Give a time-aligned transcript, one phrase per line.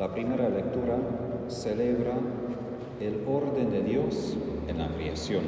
[0.00, 0.96] La primera lectura
[1.48, 2.14] celebra
[3.02, 4.34] el orden de Dios
[4.66, 5.42] en la creación.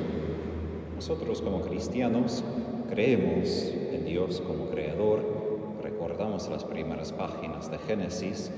[0.94, 2.44] Nosotros como cristianos
[2.90, 5.20] creemos en Dios como creador,
[5.82, 8.50] recordamos las primeras páginas de Génesis,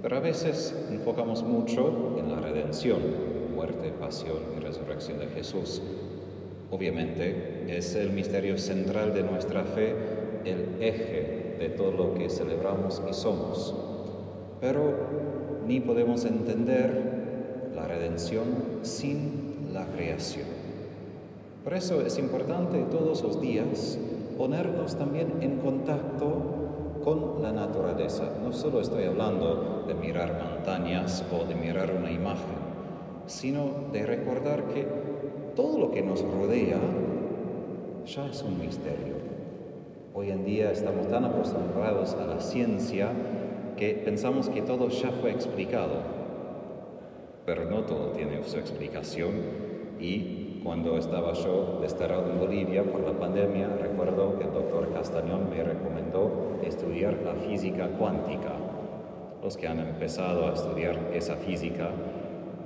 [0.00, 3.00] pero a veces enfocamos mucho en la redención,
[3.54, 5.82] muerte, pasión y resurrección de Jesús.
[6.70, 9.94] Obviamente es el misterio central de nuestra fe,
[10.46, 13.74] el eje de todo lo que celebramos y somos.
[14.62, 15.23] Pero
[15.66, 18.44] ni podemos entender la redención
[18.82, 20.46] sin la creación.
[21.62, 23.98] Por eso es importante todos los días
[24.36, 28.24] ponernos también en contacto con la naturaleza.
[28.42, 32.56] No solo estoy hablando de mirar montañas o de mirar una imagen,
[33.26, 34.86] sino de recordar que
[35.56, 36.78] todo lo que nos rodea
[38.06, 39.14] ya es un misterio.
[40.12, 43.10] Hoy en día estamos tan acostumbrados a la ciencia
[43.76, 46.02] que pensamos que todo ya fue explicado,
[47.46, 49.32] pero no todo tiene su explicación
[50.00, 55.50] y cuando estaba yo desterrado en Bolivia por la pandemia, recuerdo que el doctor Castañón
[55.50, 58.52] me recomendó estudiar la física cuántica.
[59.42, 61.90] Los que han empezado a estudiar esa física,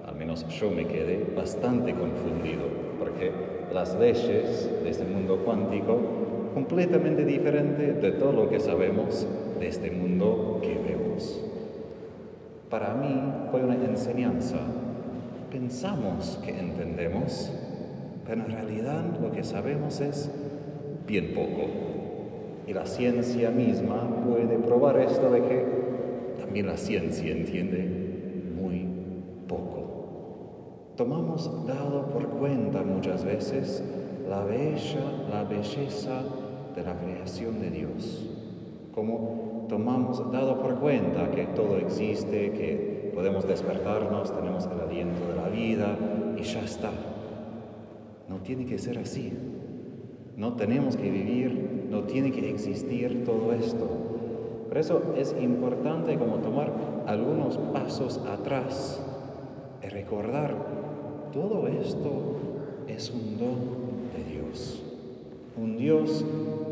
[0.06, 2.62] al menos yo me quedé bastante confundido,
[3.00, 3.32] porque
[3.72, 5.98] las leyes de este mundo cuántico
[6.54, 9.26] completamente diferente de todo lo que sabemos
[9.58, 11.40] de este mundo que vemos.
[12.70, 13.20] Para mí
[13.50, 14.58] fue una enseñanza.
[15.50, 17.50] Pensamos que entendemos,
[18.26, 20.30] pero en realidad lo que sabemos es
[21.06, 21.66] bien poco.
[22.66, 25.64] Y la ciencia misma puede probar esto de que
[26.38, 27.88] también la ciencia entiende
[28.60, 28.86] muy
[29.48, 30.92] poco.
[30.96, 33.82] Tomamos dado por cuenta muchas veces
[34.28, 36.22] la bella, la belleza
[36.76, 38.47] de la creación de Dios.
[38.98, 45.36] Como tomamos dado por cuenta que todo existe, que podemos despertarnos, tenemos el aliento de
[45.36, 45.96] la vida
[46.36, 46.90] y ya está.
[48.28, 49.32] No tiene que ser así.
[50.36, 53.86] No tenemos que vivir, no tiene que existir todo esto.
[54.66, 56.72] Por eso es importante como tomar
[57.06, 59.00] algunos pasos atrás
[59.80, 60.56] y recordar
[61.32, 62.10] todo esto
[62.88, 63.58] es un don
[64.12, 64.82] de Dios.
[65.56, 66.24] Un Dios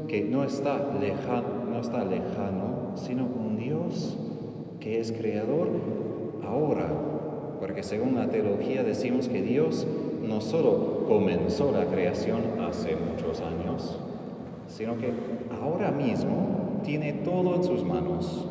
[0.09, 4.16] que no está, lejano, no está lejano, sino un Dios
[4.81, 5.69] que es creador
[6.42, 6.88] ahora.
[7.60, 9.86] Porque según la teología decimos que Dios
[10.26, 13.98] no solo comenzó la creación hace muchos años,
[14.69, 15.12] sino que
[15.60, 18.47] ahora mismo tiene todo en sus manos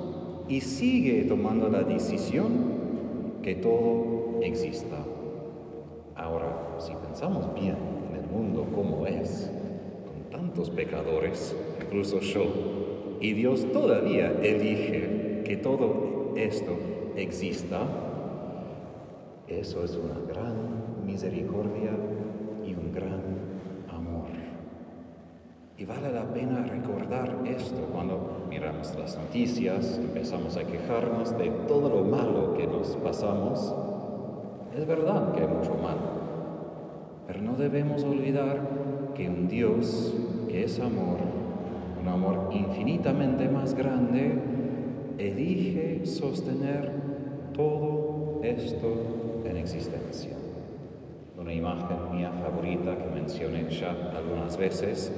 [0.48, 2.52] y sigue tomando la decisión
[3.42, 4.98] que todo exista.
[6.16, 7.76] Ahora, si pensamos bien
[8.12, 9.50] en el mundo como es,
[10.32, 12.85] tantos pecadores, incluso yo,
[13.26, 16.78] y Dios todavía elige que todo esto
[17.16, 17.80] exista,
[19.48, 21.90] eso es una gran misericordia
[22.64, 23.24] y un gran
[23.90, 24.28] amor.
[25.76, 31.90] Y vale la pena recordar esto cuando miramos las noticias, empezamos a quejarnos de todo
[31.90, 33.74] lo malo que nos pasamos.
[34.78, 36.12] Es verdad que hay mucho malo,
[37.26, 40.14] pero no debemos olvidar que un Dios
[40.48, 41.35] que es amor,
[42.06, 44.34] un amor infinitamente más grande,
[45.18, 46.92] elige sostener
[47.56, 50.34] todo esto en existencia.
[51.36, 55.12] Una imagen mía favorita que mencioné ya algunas veces,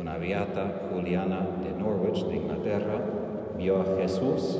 [0.00, 3.00] una beata Juliana de Norwich, de Inglaterra,
[3.58, 4.58] vio a Jesús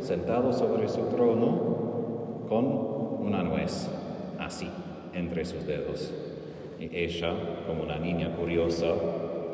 [0.00, 2.66] sentado sobre su trono con
[3.26, 3.88] una nuez,
[4.38, 4.68] así,
[5.14, 6.12] entre sus dedos.
[6.78, 7.32] Y ella,
[7.66, 8.88] como una niña curiosa,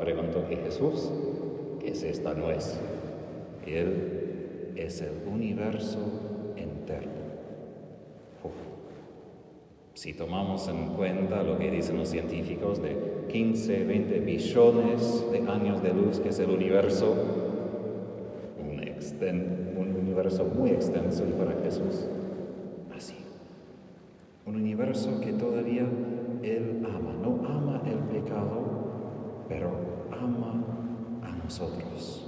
[0.01, 1.09] preguntó a Jesús,
[1.81, 2.79] ¿qué es esta nuez?
[3.65, 5.99] Él es el universo
[6.55, 7.09] entero.
[9.93, 12.95] Si tomamos en cuenta lo que dicen los científicos de
[13.29, 17.13] 15, 20 billones de años de luz, que es el universo,
[18.59, 22.07] un, un universo muy extenso y para Jesús,
[22.95, 23.15] así.
[24.45, 25.87] Un universo que todavía
[26.41, 28.63] Él ama, no ama el pecado,
[29.47, 29.69] pero
[30.11, 30.70] ama
[31.51, 32.23] nosotros.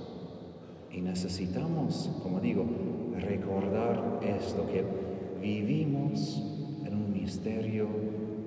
[0.92, 2.66] Y necesitamos, como digo,
[3.18, 4.84] recordar esto, que
[5.42, 6.44] vivimos
[6.86, 7.88] en un misterio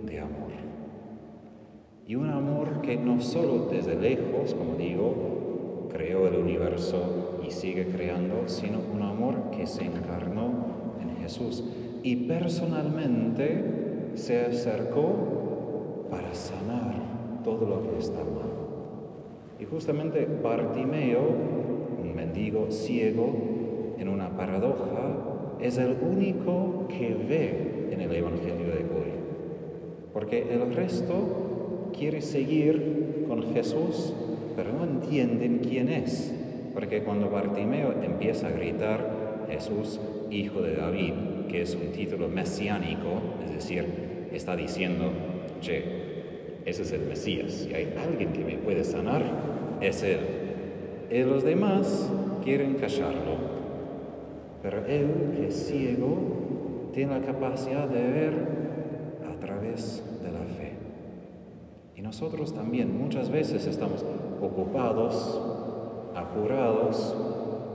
[0.05, 0.53] de amor.
[2.07, 7.87] Y un amor que no solo desde lejos, como digo, creó el universo y sigue
[7.87, 10.51] creando, sino un amor que se encarnó
[11.01, 11.65] en Jesús
[12.03, 18.66] y personalmente se acercó para sanar todo lo que está mal.
[19.59, 21.23] Y justamente Bartimeo,
[22.03, 23.35] un mendigo ciego,
[23.99, 29.13] en una paradoja, es el único que ve en el Evangelio de hoy.
[30.13, 34.13] Porque el resto quiere seguir con Jesús,
[34.55, 36.35] pero no entienden quién es.
[36.75, 40.01] Porque cuando Bartimeo empieza a gritar, Jesús,
[40.31, 41.13] hijo de David,
[41.49, 45.11] que es un título mesiánico, es decir, está diciendo,
[45.61, 46.16] che,
[46.67, 49.23] ese es el Mesías, si hay alguien que me puede sanar,
[49.81, 50.19] es él.
[51.11, 52.11] Y los demás
[52.45, 53.37] quieren callarlo,
[54.63, 58.33] pero él, que es ciego, tiene la capacidad de ver
[59.31, 60.73] a través de la fe.
[61.95, 64.05] Y nosotros también muchas veces estamos
[64.43, 65.41] ocupados,
[66.15, 67.17] apurados,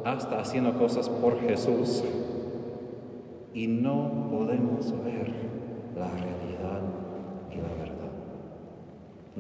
[0.04, 2.04] hasta haciendo cosas por Jesús
[3.54, 5.32] y no podemos ver
[5.96, 6.82] la realidad
[7.52, 8.12] y la verdad.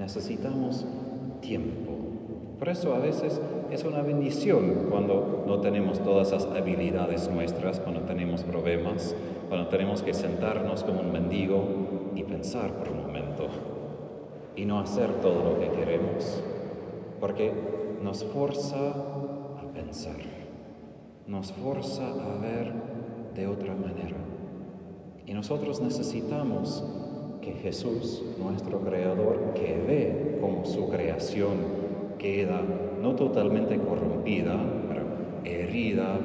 [0.02, 0.84] Necesitamos
[1.42, 1.92] tiempo.
[2.58, 3.40] Por eso a veces
[3.70, 9.16] es una bendición cuando no tenemos todas las habilidades nuestras, cuando tenemos problemas,
[9.48, 11.64] cuando tenemos que sentarnos como un mendigo
[12.16, 13.46] y pensar por un momento
[14.56, 16.44] y no hacer todo lo que queremos,
[17.20, 17.54] porque
[18.02, 20.18] nos forza a pensar,
[21.28, 22.74] nos forza a ver
[23.36, 24.18] de otra manera.
[25.28, 26.84] Y nosotros necesitamos
[27.42, 31.82] que Jesús, nuestro Creador, que ve como su creación
[32.18, 32.62] queda
[33.02, 34.58] no totalmente corrompida,
[34.88, 35.06] pero
[35.44, 36.20] herida,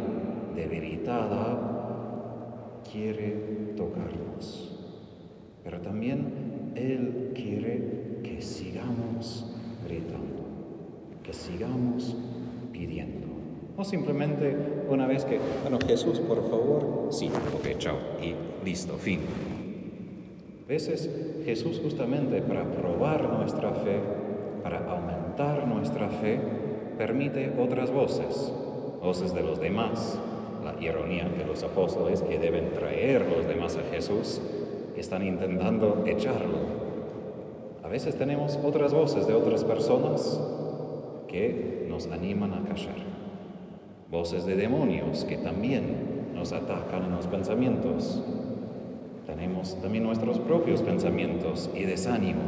[0.55, 4.79] debilitada, quiere tocarnos.
[5.65, 9.51] Pero también Él quiere que sigamos
[9.87, 10.45] gritando,
[11.23, 12.17] que sigamos
[12.73, 13.27] pidiendo.
[13.77, 14.57] No simplemente
[14.89, 18.35] una vez que, bueno, Jesús, por favor, sí, ok, chao, y
[18.65, 19.21] listo, fin.
[20.67, 21.09] A veces
[21.45, 24.01] Jesús justamente para probar nuestra fe,
[24.65, 26.41] para aumentar nuestra fe,
[26.99, 28.53] permite otras voces,
[29.01, 30.19] voces de los demás.
[30.65, 34.41] La ironía de los apóstoles que deben traer los demás a Jesús
[34.97, 36.59] están intentando echarlo.
[37.85, 40.41] A veces tenemos otras voces de otras personas
[41.29, 43.17] que nos animan a callar
[44.11, 48.23] voces de demonios que también nos atacan en los pensamientos.
[49.37, 52.41] Tenemos también nuestros propios pensamientos y desánimo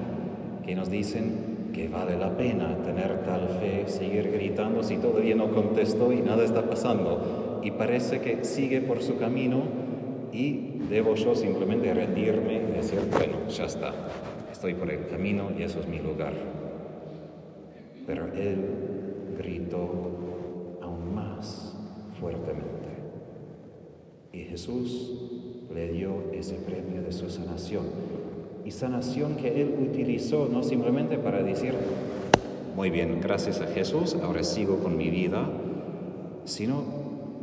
[0.64, 5.52] que nos dicen que vale la pena tener tal fe, seguir gritando si todavía no
[5.52, 9.62] contesto y nada está pasando y parece que sigue por su camino
[10.32, 13.93] y debo yo simplemente rendirme y decir, bueno, ya está,
[14.50, 16.32] estoy por el camino y eso es mi lugar.
[18.06, 18.64] Pero él
[19.38, 20.19] gritó
[22.19, 22.88] fuertemente.
[24.32, 25.38] Y Jesús
[25.75, 27.85] le dio ese premio de su sanación.
[28.65, 31.75] Y sanación que él utilizó no simplemente para decir,
[32.76, 35.49] muy bien, gracias a Jesús, ahora sigo con mi vida,
[36.44, 36.82] sino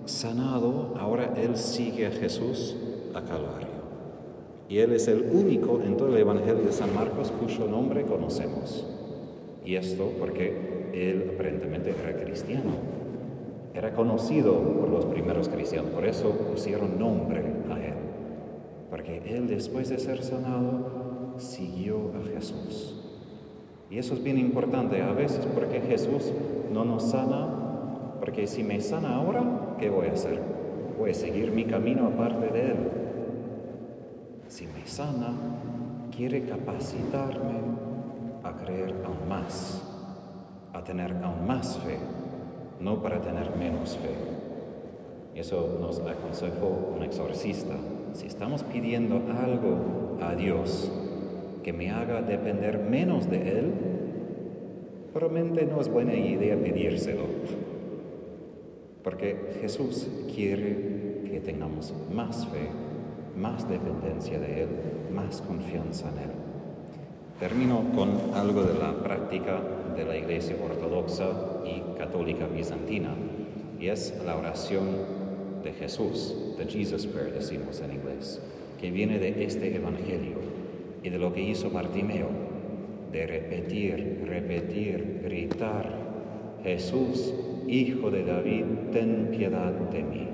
[0.06, 2.76] sanado, ahora él sigue a Jesús
[3.14, 3.76] a Calvario.
[4.68, 8.86] Y él es el único en todo el Evangelio de San Marcos cuyo nombre conocemos.
[9.64, 12.72] Y esto porque él aparentemente era cristiano.
[13.74, 17.95] Era conocido por los primeros cristianos, por eso pusieron nombre a él.
[19.06, 22.96] Porque él después de ser sanado siguió a Jesús.
[23.92, 26.32] Y eso es bien importante a veces porque Jesús
[26.74, 27.48] no nos sana,
[28.20, 30.42] porque si me sana ahora, ¿qué voy a hacer?
[30.98, 32.78] Voy a seguir mi camino aparte de él.
[34.48, 35.34] Si me sana,
[36.16, 37.60] quiere capacitarme
[38.44, 39.84] a creer aún más,
[40.74, 42.00] a tener aún más fe
[42.80, 44.45] no para tener menos fe.
[45.36, 47.76] Eso nos aconsejó un exorcista.
[48.14, 50.90] Si estamos pidiendo algo a Dios
[51.62, 53.74] que me haga depender menos de Él,
[55.14, 57.24] probablemente no es buena idea pedírselo.
[59.04, 62.70] Porque Jesús quiere que tengamos más fe,
[63.38, 64.70] más dependencia de Él,
[65.14, 66.36] más confianza en Él.
[67.42, 69.60] Termino con algo de la práctica
[69.98, 71.28] de la Iglesia Ortodoxa
[71.66, 73.10] y Católica Bizantina,
[73.78, 75.25] y es la oración
[75.66, 78.40] de Jesús, de Jesus Prayer decimos en inglés,
[78.80, 80.38] que viene de este Evangelio
[81.02, 82.28] y de lo que hizo Bartimeo,
[83.12, 85.90] de repetir, repetir, gritar,
[86.64, 87.34] Jesús,
[87.68, 90.28] Hijo de David, ten piedad de mí.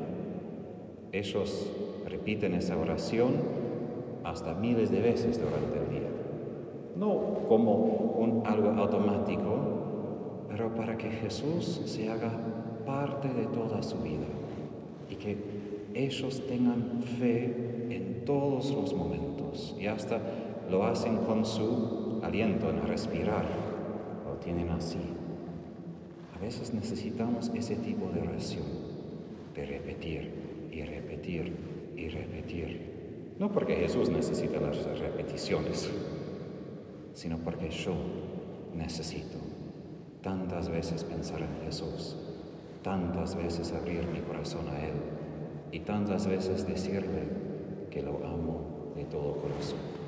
[1.14, 1.72] Ellos
[2.06, 3.32] repiten esa oración
[4.26, 6.12] hasta miles de veces durante el día
[6.98, 9.56] no como un algo automático,
[10.50, 12.32] pero para que Jesús se haga
[12.86, 14.28] parte de toda su vida
[15.22, 15.38] que
[15.94, 20.20] ellos tengan fe en todos los momentos y hasta
[20.70, 23.46] lo hacen con su aliento en respirar,
[24.25, 25.00] lo tienen así.
[26.36, 28.66] A veces necesitamos ese tipo de oración,
[29.54, 30.32] de repetir
[30.72, 31.56] y repetir
[31.96, 33.36] y repetir.
[33.38, 35.90] No porque Jesús necesita las repeticiones,
[37.13, 37.94] sino porque yo
[38.75, 39.38] necesito
[40.22, 42.16] tantas veces pensar en Jesús,
[42.82, 44.94] tantas veces abrir mi corazón a Él
[45.72, 47.24] y tantas veces decirle
[47.90, 50.00] que lo amo de todo corazón.